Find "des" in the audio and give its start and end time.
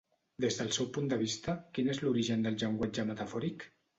0.45-0.55